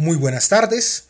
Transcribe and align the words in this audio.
Muy 0.00 0.16
buenas 0.16 0.48
tardes, 0.48 1.08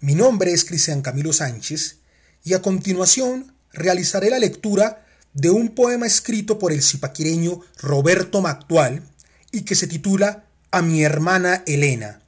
mi 0.00 0.14
nombre 0.14 0.54
es 0.54 0.64
Cristian 0.64 1.02
Camilo 1.02 1.34
Sánchez 1.34 1.98
y 2.42 2.54
a 2.54 2.62
continuación 2.62 3.54
realizaré 3.74 4.30
la 4.30 4.38
lectura 4.38 5.04
de 5.34 5.50
un 5.50 5.74
poema 5.74 6.06
escrito 6.06 6.58
por 6.58 6.72
el 6.72 6.82
zipaquireño 6.82 7.60
Roberto 7.76 8.40
Mactual 8.40 9.02
y 9.50 9.66
que 9.66 9.74
se 9.74 9.86
titula 9.86 10.46
A 10.70 10.80
mi 10.80 11.04
hermana 11.04 11.62
Elena, 11.66 12.22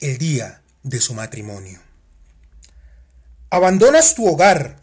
el 0.00 0.18
día 0.18 0.60
de 0.82 1.00
su 1.00 1.14
matrimonio. 1.14 1.78
Abandonas 3.48 4.16
tu 4.16 4.26
hogar, 4.26 4.80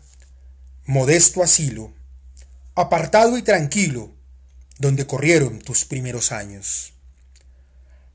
modesto 0.85 1.43
asilo, 1.43 1.91
apartado 2.75 3.37
y 3.37 3.41
tranquilo, 3.41 4.13
donde 4.79 5.05
corrieron 5.05 5.59
tus 5.59 5.83
primeros 5.83 6.31
años. 6.31 6.93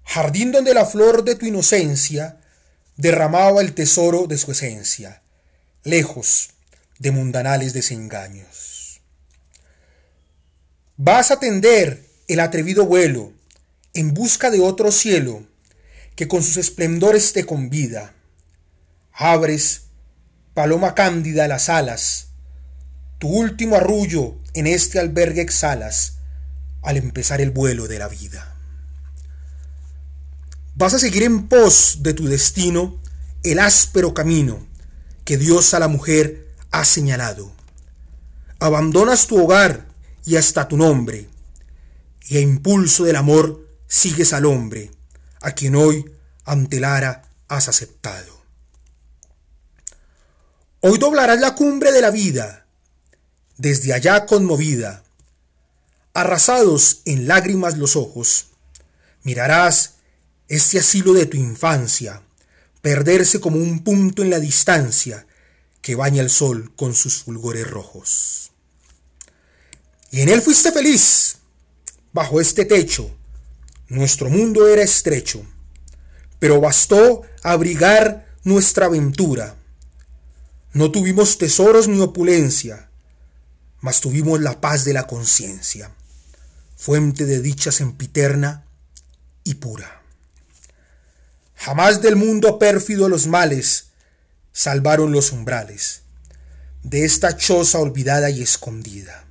Jardín 0.05 0.53
donde 0.53 0.73
la 0.73 0.87
flor 0.87 1.23
de 1.23 1.35
tu 1.35 1.45
inocencia 1.45 2.41
derramaba 2.97 3.61
el 3.61 3.75
tesoro 3.75 4.27
de 4.27 4.39
su 4.39 4.53
esencia, 4.53 5.23
lejos 5.85 6.51
de 6.99 7.11
mundanales 7.11 7.73
desengaños. 7.73 9.01
Vas 10.97 11.31
a 11.31 11.39
tender 11.39 12.07
el 12.27 12.41
atrevido 12.41 12.87
vuelo 12.87 13.33
en 13.93 14.15
busca 14.15 14.51
de 14.51 14.61
otro 14.61 14.91
cielo 14.91 15.47
que 16.15 16.27
con 16.27 16.43
sus 16.43 16.57
esplendores 16.57 17.33
te 17.33 17.45
convida. 17.45 18.15
Abres, 19.13 19.83
paloma 20.55 20.95
cándida, 20.95 21.49
las 21.49 21.69
alas, 21.69 22.29
tu 23.19 23.29
último 23.29 23.77
arrullo 23.77 24.37
en 24.55 24.67
este 24.67 24.99
albergue 24.99 25.43
exhalas 25.43 26.19
al 26.83 26.97
empezar 26.97 27.41
el 27.41 27.51
vuelo 27.51 27.89
de 27.89 27.99
la 27.99 28.09
vida. 28.09 28.56
Vas 30.77 30.93
a 30.93 30.99
seguir 30.99 31.23
en 31.23 31.49
pos 31.49 32.01
de 32.01 32.13
tu 32.13 32.27
destino 32.27 33.01
el 33.43 33.61
áspero 33.61 34.13
camino 34.13 34.67
que 35.25 35.39
Dios 35.39 35.73
a 35.73 35.79
la 35.79 35.89
mujer 35.89 36.55
ha 36.71 36.85
señalado. 36.85 37.51
Abandonas 38.61 39.27
tu 39.27 39.43
hogar 39.43 39.87
y 40.27 40.37
hasta 40.37 40.69
tu 40.69 40.77
nombre, 40.77 41.31
y 42.29 42.37
a 42.37 42.41
impulso 42.41 43.05
del 43.05 43.17
amor 43.17 43.67
sigues 43.87 44.35
al 44.35 44.45
hombre, 44.45 44.91
a 45.41 45.53
quien 45.53 45.77
hoy 45.77 46.13
ante 46.45 46.79
Lara 46.79 47.23
has 47.49 47.69
aceptado. 47.69 48.39
Hoy 50.81 50.99
doblarás 50.99 51.41
la 51.41 51.55
cumbre 51.55 51.91
de 51.91 52.03
la 52.03 52.11
vida, 52.11 52.67
desde 53.57 53.95
allá 53.95 54.27
conmovida, 54.27 55.05
arrasados 56.13 57.01
en 57.07 57.27
lágrimas 57.27 57.79
los 57.79 57.97
ojos, 57.97 58.49
mirarás 59.23 59.96
este 60.49 60.79
asilo 60.79 61.13
de 61.13 61.27
tu 61.27 61.37
infancia, 61.37 62.23
perderse 62.83 63.41
como 63.41 63.59
un 63.59 63.81
punto 63.81 64.23
en 64.23 64.31
la 64.31 64.41
distancia 64.41 65.27
que 65.83 65.95
baña 65.95 66.23
el 66.23 66.31
sol 66.31 66.73
con 66.77 66.95
sus 66.95 67.23
fulgores 67.23 67.69
rojos. 67.69 68.53
Y 70.11 70.21
en 70.21 70.29
él 70.29 70.41
fuiste 70.41 70.73
feliz, 70.73 71.39
bajo 72.13 72.41
este 72.41 72.65
techo, 72.65 73.11
nuestro 73.89 74.31
mundo 74.31 74.67
era 74.69 74.83
estrecho, 74.83 75.45
pero 76.39 76.61
bastó 76.61 77.23
abrigar 77.43 78.35
nuestra 78.45 78.87
aventura. 78.87 79.57
No 80.73 80.91
tuvimos 80.91 81.39
tesoros 81.39 81.89
ni 81.89 82.01
opulencia, 82.01 82.91
mas 83.81 84.01
tuvimos 84.01 84.41
la 84.41 84.61
paz 84.61 84.85
de 84.85 84.93
la 84.93 85.07
conciencia, 85.07 85.91
fuente 86.77 87.25
de 87.27 87.41
dicha 87.41 87.73
sempiterna 87.73 88.67
y 89.45 89.55
pura. 89.55 89.96
Jamás 91.67 92.01
del 92.01 92.15
mundo 92.15 92.61
pérfido 92.61 93.09
los 93.09 93.27
males 93.27 93.87
salvaron 94.53 95.11
los 95.11 95.33
umbrales 95.33 96.03
de 96.85 97.05
esta 97.05 97.37
choza 97.37 97.81
olvidada 97.81 98.31
y 98.31 98.41
escondida. 98.41 99.25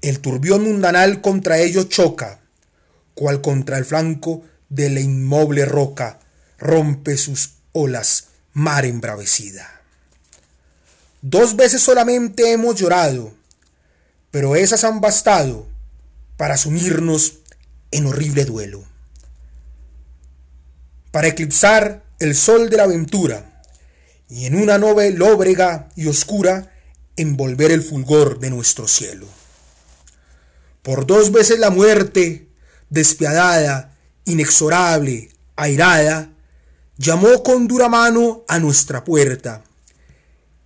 El 0.00 0.20
turbión 0.20 0.64
mundanal 0.64 1.20
contra 1.20 1.58
ello 1.58 1.82
choca, 1.82 2.40
cual 3.12 3.42
contra 3.42 3.76
el 3.76 3.84
flanco 3.84 4.42
de 4.70 4.88
la 4.88 5.00
inmoble 5.00 5.66
roca 5.66 6.18
rompe 6.56 7.18
sus 7.18 7.56
olas 7.72 8.28
mar 8.54 8.86
embravecida. 8.86 9.82
Dos 11.20 11.56
veces 11.56 11.82
solamente 11.82 12.52
hemos 12.52 12.76
llorado, 12.76 13.34
pero 14.30 14.56
esas 14.56 14.82
han 14.84 15.02
bastado 15.02 15.66
para 16.38 16.56
sumirnos 16.56 17.40
en 17.90 18.06
horrible 18.06 18.46
duelo 18.46 18.93
para 21.14 21.28
eclipsar 21.28 22.02
el 22.18 22.34
sol 22.34 22.68
de 22.70 22.76
la 22.76 22.82
aventura 22.82 23.62
y 24.28 24.46
en 24.46 24.60
una 24.60 24.78
nube 24.78 25.12
lóbrega 25.12 25.88
y 25.94 26.08
oscura 26.08 26.72
envolver 27.14 27.70
el 27.70 27.82
fulgor 27.84 28.40
de 28.40 28.50
nuestro 28.50 28.88
cielo. 28.88 29.28
Por 30.82 31.06
dos 31.06 31.30
veces 31.30 31.60
la 31.60 31.70
muerte, 31.70 32.48
despiadada, 32.90 33.96
inexorable, 34.24 35.30
airada, 35.54 36.32
llamó 36.98 37.44
con 37.44 37.68
dura 37.68 37.88
mano 37.88 38.42
a 38.48 38.58
nuestra 38.58 39.04
puerta, 39.04 39.62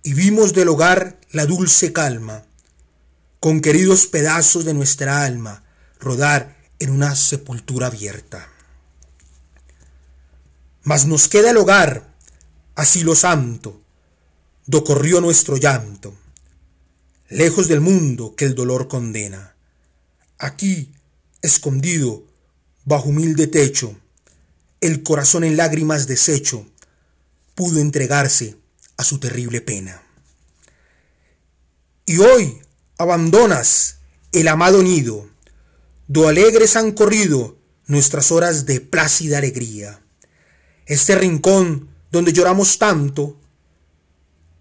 y 0.01 0.15
vimos 0.15 0.55
del 0.55 0.69
hogar 0.69 1.19
la 1.29 1.45
dulce 1.45 1.93
calma, 1.93 2.43
con 3.39 3.61
queridos 3.61 4.07
pedazos 4.07 4.65
de 4.65 4.73
nuestra 4.73 5.23
alma 5.23 5.63
rodar 5.99 6.57
en 6.79 6.89
una 6.89 7.15
sepultura 7.15 7.85
abierta. 7.85 8.49
Mas 10.83 11.05
nos 11.05 11.27
queda 11.27 11.51
el 11.51 11.57
hogar, 11.57 12.15
asilo 12.75 13.15
santo, 13.15 13.81
do 14.65 14.83
corrió 14.83 15.19
nuestro 15.19 15.57
llanto, 15.57 16.15
lejos 17.27 17.67
del 17.67 17.81
mundo 17.81 18.35
que 18.35 18.45
el 18.45 18.55
dolor 18.55 18.87
condena. 18.87 19.55
Aquí, 20.37 20.93
escondido, 21.41 22.23
bajo 22.85 23.09
humilde 23.09 23.47
techo, 23.47 23.99
el 24.79 25.03
corazón 25.03 25.43
en 25.43 25.57
lágrimas 25.57 26.07
deshecho, 26.07 26.65
pudo 27.55 27.79
entregarse 27.79 28.55
a 28.95 29.03
su 29.03 29.19
terrible 29.19 29.59
pena. 29.59 30.01
Y 32.05 32.19
hoy 32.19 32.61
abandonas 32.97 33.97
el 34.31 34.47
amado 34.47 34.81
nido, 34.81 35.27
do 36.07 36.27
alegres 36.27 36.77
han 36.77 36.93
corrido 36.93 37.57
nuestras 37.87 38.31
horas 38.31 38.65
de 38.65 38.79
plácida 38.79 39.39
alegría 39.39 40.01
este 40.89 41.15
rincón 41.15 41.87
donde 42.11 42.33
lloramos 42.33 42.79
tanto, 42.79 43.37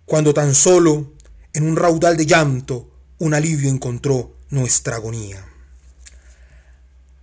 cuando 0.04 0.34
tan 0.34 0.54
solo 0.54 1.14
en 1.54 1.64
un 1.64 1.74
raudal 1.74 2.18
de 2.18 2.26
llanto 2.26 2.90
un 3.18 3.32
alivio 3.32 3.70
encontró 3.70 4.36
nuestra 4.50 4.96
agonía. 4.96 5.44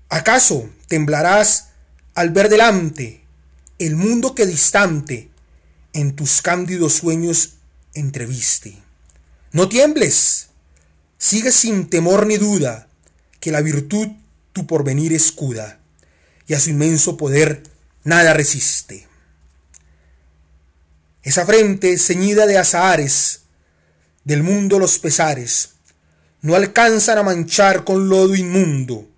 ¿Acaso 0.09 0.69
temblarás 0.87 1.69
al 2.15 2.31
ver 2.31 2.49
delante 2.49 3.23
el 3.77 3.95
mundo 3.95 4.33
que 4.33 4.47
distante 4.47 5.29
en 5.93 6.15
tus 6.15 6.41
cándidos 6.41 6.93
sueños 6.93 7.57
entreviste? 7.93 8.75
No 9.51 9.69
tiembles, 9.69 10.49
sigue 11.19 11.51
sin 11.51 11.89
temor 11.89 12.25
ni 12.25 12.37
duda 12.37 12.87
que 13.39 13.51
la 13.51 13.61
virtud 13.61 14.07
tu 14.51 14.65
porvenir 14.65 15.13
escuda 15.13 15.79
y 16.47 16.55
a 16.55 16.59
su 16.59 16.71
inmenso 16.71 17.17
poder 17.17 17.74
nada 18.05 18.33
resiste. 18.33 19.07
Esa 21.23 21.45
frente 21.45 21.97
ceñida 21.97 22.45
de 22.45 22.57
azahares, 22.57 23.41
del 24.23 24.43
mundo 24.43 24.79
los 24.79 24.99
pesares, 24.99 25.71
no 26.41 26.55
alcanzan 26.55 27.17
a 27.17 27.23
manchar 27.23 27.83
con 27.83 28.07
lodo 28.07 28.35
inmundo. 28.35 29.09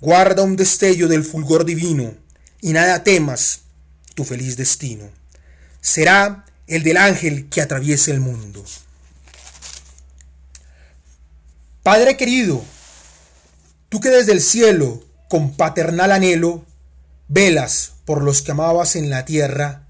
Guarda 0.00 0.42
un 0.42 0.56
destello 0.56 1.06
del 1.06 1.24
fulgor 1.24 1.64
divino, 1.64 2.14
y 2.60 2.72
nada 2.72 3.04
temas 3.04 3.60
tu 4.14 4.24
feliz 4.24 4.56
destino. 4.56 5.08
Será 5.80 6.44
el 6.66 6.82
del 6.82 6.96
ángel 6.96 7.48
que 7.48 7.62
atraviese 7.62 8.10
el 8.10 8.18
mundo. 8.18 8.64
Padre 11.84 12.16
querido, 12.16 12.64
tú 13.88 14.00
que 14.00 14.08
desde 14.08 14.32
el 14.32 14.40
cielo, 14.40 15.04
con 15.28 15.56
paternal 15.56 16.10
anhelo, 16.10 16.64
velas 17.28 17.94
por 18.04 18.22
los 18.22 18.42
que 18.42 18.52
amabas 18.52 18.96
en 18.96 19.10
la 19.10 19.24
tierra, 19.24 19.88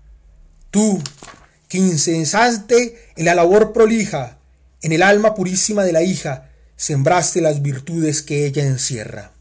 tú, 0.70 1.02
que 1.69 1.79
incensaste 1.79 3.12
en 3.17 3.25
la 3.25 3.34
labor 3.34 3.73
prolija, 3.73 4.38
en 4.82 4.93
el 4.93 5.02
alma 5.02 5.34
purísima 5.34 5.84
de 5.84 5.93
la 5.93 6.02
hija, 6.02 6.50
sembraste 6.76 7.40
las 7.40 7.62
virtudes 7.62 8.23
que 8.23 8.46
ella 8.46 8.64
encierra. 8.64 9.32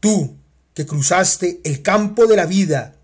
Tú, 0.00 0.36
que 0.74 0.86
cruzaste 0.86 1.60
el 1.64 1.82
campo 1.82 2.26
de 2.26 2.36
la 2.36 2.46
vida, 2.46 2.96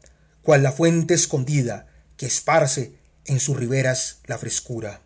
cual 0.42 0.62
la 0.62 0.72
fuente 0.72 1.14
escondida, 1.14 1.86
que 2.16 2.26
esparce 2.26 2.94
en 3.24 3.40
sus 3.40 3.56
riberas 3.56 4.18
la 4.26 4.36
frescura. 4.36 5.00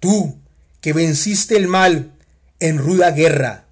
Tú, 0.00 0.38
que 0.80 0.92
venciste 0.92 1.56
el 1.56 1.68
mal 1.68 2.12
en 2.60 2.78
ruda 2.78 3.12
guerra, 3.12 3.67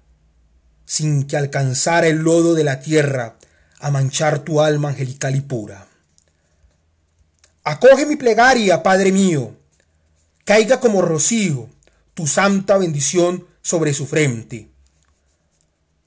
sin 0.87 1.27
que 1.27 1.35
alcanzara 1.35 2.07
el 2.07 2.19
lodo 2.19 2.55
de 2.55 2.63
la 2.63 2.79
tierra 2.79 3.35
a 3.79 3.91
manchar 3.91 4.39
tu 4.39 4.61
alma 4.61 4.89
angelical 4.89 5.35
y 5.35 5.41
pura. 5.41 5.85
Acoge 7.63 8.05
mi 8.05 8.15
plegaria, 8.15 8.81
Padre 8.81 9.11
mío, 9.11 9.53
caiga 10.45 10.79
como 10.79 11.01
rocío 11.01 11.69
tu 12.13 12.25
santa 12.25 12.77
bendición 12.77 13.45
sobre 13.61 13.93
su 13.93 14.07
frente. 14.07 14.69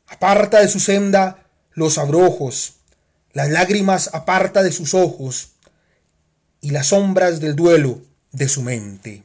Aparta 0.08 0.60
de 0.60 0.68
su 0.68 0.80
senda 0.80 1.46
los 1.72 1.98
abrojos, 1.98 2.76
las 3.32 3.50
lágrimas 3.50 4.10
aparta 4.14 4.62
de 4.62 4.72
sus 4.72 4.94
ojos 4.94 5.50
y 6.62 6.70
las 6.70 6.88
sombras 6.88 7.38
del 7.38 7.54
duelo 7.54 8.00
de 8.32 8.48
su 8.48 8.62
mente. 8.62 9.22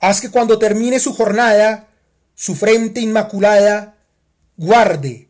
Haz 0.00 0.22
que 0.22 0.30
cuando 0.30 0.58
termine 0.58 0.98
su 1.00 1.12
jornada, 1.12 1.85
su 2.36 2.54
frente 2.54 3.00
inmaculada 3.00 3.96
guarde 4.56 5.28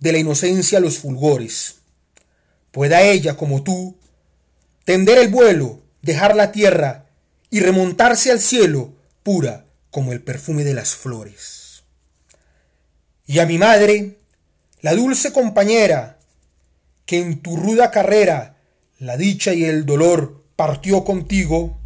de 0.00 0.12
la 0.12 0.18
inocencia 0.18 0.80
los 0.80 0.98
fulgores. 0.98 1.76
Pueda 2.72 3.02
ella, 3.02 3.36
como 3.36 3.62
tú, 3.62 3.96
tender 4.84 5.18
el 5.18 5.28
vuelo, 5.28 5.82
dejar 6.02 6.34
la 6.34 6.52
tierra 6.52 7.06
y 7.50 7.60
remontarse 7.60 8.32
al 8.32 8.40
cielo 8.40 8.94
pura 9.22 9.66
como 9.90 10.12
el 10.12 10.22
perfume 10.22 10.64
de 10.64 10.74
las 10.74 10.94
flores. 10.94 11.84
Y 13.26 13.38
a 13.38 13.46
mi 13.46 13.58
madre, 13.58 14.18
la 14.80 14.94
dulce 14.94 15.32
compañera, 15.32 16.18
que 17.04 17.20
en 17.20 17.40
tu 17.40 17.56
ruda 17.56 17.90
carrera 17.90 18.56
la 18.98 19.16
dicha 19.16 19.52
y 19.52 19.64
el 19.64 19.84
dolor 19.84 20.42
partió 20.56 21.04
contigo, 21.04 21.78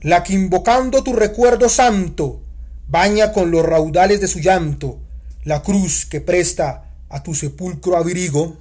la 0.00 0.22
que 0.22 0.34
invocando 0.34 1.02
tu 1.02 1.14
recuerdo 1.14 1.68
santo, 1.68 2.42
baña 2.92 3.32
con 3.32 3.50
los 3.50 3.64
raudales 3.64 4.20
de 4.20 4.28
su 4.28 4.38
llanto 4.38 5.00
la 5.44 5.62
cruz 5.62 6.04
que 6.04 6.20
presta 6.20 6.94
a 7.08 7.22
tu 7.22 7.34
sepulcro 7.34 7.96
abrigo. 7.96 8.58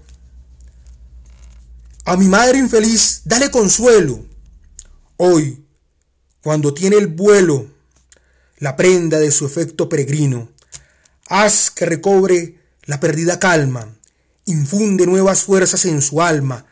A 2.05 2.15
mi 2.15 2.27
madre 2.27 2.57
infeliz, 2.57 3.21
dale 3.25 3.51
consuelo. 3.51 4.25
Hoy, 5.17 5.63
cuando 6.41 6.73
tiene 6.73 6.95
el 6.95 7.07
vuelo, 7.07 7.67
la 8.57 8.75
prenda 8.75 9.19
de 9.19 9.31
su 9.31 9.45
efecto 9.45 9.89
peregrino, 9.89 10.49
haz 11.27 11.69
que 11.69 11.85
recobre 11.85 12.57
la 12.85 12.99
perdida 12.99 13.37
calma, 13.37 13.93
infunde 14.45 15.05
nuevas 15.05 15.43
fuerzas 15.43 15.85
en 15.85 16.01
su 16.01 16.21
alma, 16.21 16.65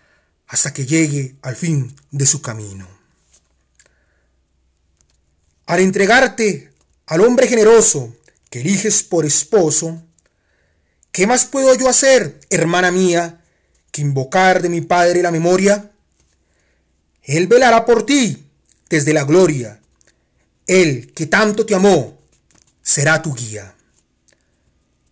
hasta 0.48 0.74
que 0.74 0.86
llegue 0.88 1.36
al 1.44 1.56
fin 1.56 1.94
de 2.10 2.26
su 2.26 2.42
camino 2.42 3.00
al 5.70 5.82
entregarte 5.82 6.69
al 7.10 7.22
hombre 7.22 7.48
generoso 7.48 8.16
que 8.52 8.62
eliges 8.62 9.02
por 9.02 9.26
esposo, 9.26 10.04
¿qué 11.12 11.26
más 11.26 11.44
puedo 11.44 11.74
yo 11.74 11.90
hacer, 11.90 12.40
hermana 12.52 12.92
mía, 12.92 13.42
que 13.92 14.04
invocar 14.04 14.62
de 14.62 14.70
mi 14.70 14.82
Padre 14.82 15.24
la 15.24 15.32
memoria? 15.32 15.92
Él 17.24 17.48
velará 17.48 17.84
por 17.84 18.06
ti 18.06 18.46
desde 18.92 19.14
la 19.14 19.24
gloria. 19.24 19.82
Él 20.68 21.12
que 21.16 21.26
tanto 21.26 21.66
te 21.66 21.74
amó 21.74 22.16
será 22.84 23.24
tu 23.24 23.34
guía. 23.34 23.74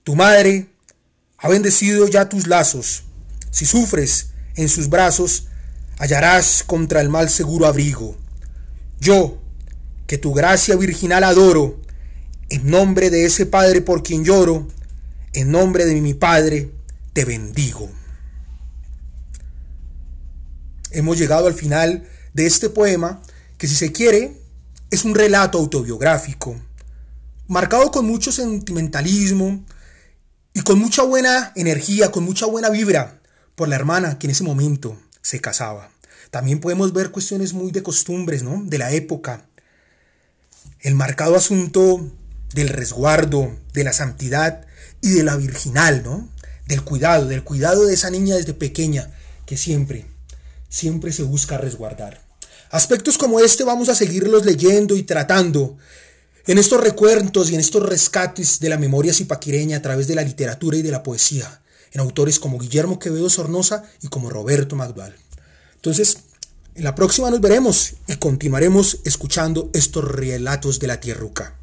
Tu 0.04 0.16
madre 0.16 0.68
ha 1.40 1.50
bendecido 1.50 2.08
ya 2.08 2.30
tus 2.30 2.46
lazos. 2.46 3.06
Si 3.50 3.66
sufres 3.66 4.34
en 4.56 4.70
sus 4.70 4.88
brazos, 4.88 5.48
hallarás 5.98 6.64
contra 6.64 7.02
el 7.02 7.10
mal 7.10 7.28
seguro 7.28 7.66
abrigo. 7.66 8.16
Yo, 9.00 9.40
que 10.06 10.20
tu 10.20 10.32
gracia 10.32 10.76
virginal 10.76 11.24
adoro, 11.24 11.87
en 12.50 12.70
nombre 12.70 13.10
de 13.10 13.26
ese 13.26 13.46
Padre 13.46 13.82
por 13.82 14.04
quien 14.04 14.24
lloro, 14.24 14.68
en 15.34 15.52
nombre 15.52 15.86
de 15.86 16.00
mi 16.02 16.14
Padre, 16.14 16.72
te 17.14 17.26
bendigo. 17.26 17.90
Hemos 20.92 21.18
llegado 21.18 21.48
al 21.48 21.54
final 21.54 22.08
de 22.34 22.46
este 22.46 22.70
poema, 22.70 23.22
que 23.58 23.68
si 23.68 23.76
se 23.76 23.92
quiere, 23.92 24.38
es 24.90 25.04
un 25.04 25.16
relato 25.16 25.58
autobiográfico, 25.58 26.56
marcado 27.48 27.92
con 27.92 28.06
mucho 28.06 28.32
sentimentalismo 28.32 29.66
y 30.54 30.62
con 30.62 30.80
mucha 30.80 31.04
buena 31.04 31.52
energía, 31.56 32.12
con 32.12 32.24
mucha 32.24 32.46
buena 32.46 32.70
vibra 32.70 33.20
por 33.56 33.68
la 33.68 33.76
hermana 33.76 34.18
que 34.18 34.28
en 34.28 34.32
ese 34.32 34.44
momento 34.44 34.98
se 35.22 35.42
casaba. 35.42 35.90
También 36.32 36.60
podemos 36.60 36.94
ver 36.94 37.12
cuestiones 37.12 37.54
muy 37.54 37.72
de 37.72 37.84
costumbres, 37.84 38.44
¿no? 38.44 38.64
De 38.64 38.78
la 38.78 38.92
época, 38.92 39.46
el 40.82 40.96
marcado 40.96 41.36
asunto 41.36 42.12
del 42.54 42.70
resguardo, 42.70 43.56
de 43.74 43.84
la 43.84 43.94
santidad 43.94 44.66
y 45.02 45.12
de 45.12 45.24
la 45.24 45.36
virginal, 45.36 46.04
¿no? 46.04 46.30
Del 46.66 46.84
cuidado, 46.84 47.28
del 47.28 47.44
cuidado 47.44 47.86
de 47.86 47.94
esa 47.94 48.10
niña 48.10 48.36
desde 48.36 48.54
pequeña, 48.54 49.12
que 49.46 49.58
siempre, 49.58 50.06
siempre 50.70 51.12
se 51.14 51.24
busca 51.24 51.58
resguardar. 51.58 52.26
Aspectos 52.70 53.18
como 53.18 53.40
este 53.40 53.64
vamos 53.64 53.88
a 53.90 53.96
seguirlos 53.96 54.46
leyendo 54.46 54.96
y 54.96 55.04
tratando 55.04 55.78
en 56.46 56.58
estos 56.58 56.82
recuentos 56.82 57.50
y 57.50 57.56
en 57.56 57.60
estos 57.60 57.84
rescates 57.84 58.60
de 58.60 58.70
la 58.70 58.78
memoria 58.78 59.14
zipaquireña 59.14 59.78
a 59.78 59.82
través 59.82 60.08
de 60.08 60.16
la 60.16 60.24
literatura 60.24 60.78
y 60.78 60.82
de 60.82 60.92
la 60.92 61.04
poesía, 61.04 61.62
en 61.92 62.02
autores 62.02 62.40
como 62.40 62.58
Guillermo 62.58 63.00
Quevedo 63.00 63.30
Sornosa 63.30 63.84
y 64.02 64.08
como 64.08 64.30
Roberto 64.30 64.76
Magdual. 64.76 65.16
Entonces, 65.76 66.18
en 66.76 66.84
la 66.84 66.96
próxima 66.96 67.30
nos 67.32 67.42
veremos 67.42 67.96
y 68.08 68.16
continuaremos 68.16 69.00
escuchando 69.04 69.70
estos 69.74 70.06
relatos 70.06 70.80
de 70.80 70.88
la 70.88 71.00
tierruca. 71.00 71.57